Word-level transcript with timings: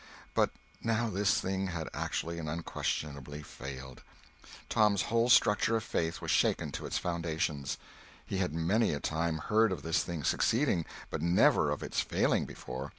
But 0.33 0.49
now, 0.81 1.11
this 1.11 1.39
thing 1.39 1.67
had 1.67 1.87
actually 1.93 2.39
and 2.39 2.49
unquestionably 2.49 3.43
failed. 3.43 4.01
Tom's 4.67 5.03
whole 5.03 5.29
structure 5.29 5.75
of 5.77 5.83
faith 5.83 6.21
was 6.21 6.31
shaken 6.31 6.71
to 6.71 6.87
its 6.87 6.97
foundations. 6.97 7.77
He 8.25 8.39
had 8.39 8.51
many 8.51 8.95
a 8.95 8.99
time 8.99 9.37
heard 9.37 9.71
of 9.71 9.83
this 9.83 10.01
thing 10.03 10.23
succeeding 10.23 10.87
but 11.11 11.21
never 11.21 11.69
of 11.69 11.83
its 11.83 11.99
failing 11.99 12.45
before. 12.45 12.89